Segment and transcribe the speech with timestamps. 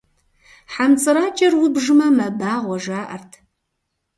[0.73, 3.31] Хьэмцӏыракӏэр убжмэ, мэбагъуэ, жаӏэрт.